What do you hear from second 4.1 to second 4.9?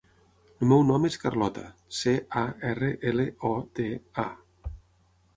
a.